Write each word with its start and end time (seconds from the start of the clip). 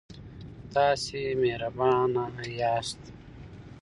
تاسې 0.73 1.19
مهربانه 1.41 2.25
یاست. 2.59 3.01